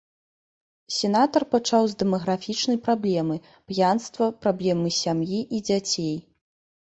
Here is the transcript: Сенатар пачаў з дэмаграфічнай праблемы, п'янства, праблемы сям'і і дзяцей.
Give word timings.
Сенатар 0.99 1.43
пачаў 1.55 1.83
з 1.89 1.93
дэмаграфічнай 1.99 2.79
праблемы, 2.87 3.35
п'янства, 3.71 4.29
праблемы 4.45 4.89
сям'і 5.01 5.39
і 5.59 5.61
дзяцей. 5.69 6.15